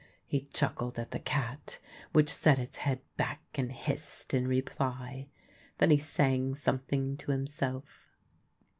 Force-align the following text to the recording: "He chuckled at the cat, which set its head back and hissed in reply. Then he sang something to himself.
"He 0.31 0.39
chuckled 0.41 0.97
at 0.97 1.11
the 1.11 1.19
cat, 1.19 1.77
which 2.11 2.31
set 2.31 2.57
its 2.57 2.77
head 2.79 3.01
back 3.17 3.43
and 3.53 3.71
hissed 3.71 4.33
in 4.33 4.47
reply. 4.47 5.27
Then 5.77 5.91
he 5.91 5.99
sang 5.99 6.55
something 6.55 7.17
to 7.17 7.29
himself. 7.29 8.07